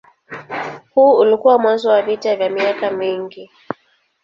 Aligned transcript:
Huu 0.93 1.17
ulikuwa 1.19 1.59
mwanzo 1.59 1.89
wa 1.89 2.01
vita 2.01 2.35
vya 2.35 2.49
miaka 2.49 2.91
mingi. 2.91 3.51